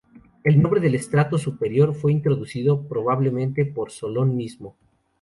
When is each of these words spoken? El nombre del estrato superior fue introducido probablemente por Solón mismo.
El 0.43 0.59
nombre 0.59 0.79
del 0.79 0.95
estrato 0.95 1.37
superior 1.37 1.93
fue 1.93 2.11
introducido 2.11 2.87
probablemente 2.87 3.65
por 3.65 3.91
Solón 3.91 4.35
mismo. 4.35 4.75